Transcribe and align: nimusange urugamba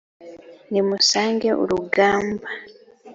nimusange 0.71 1.47
urugamba 1.61 2.47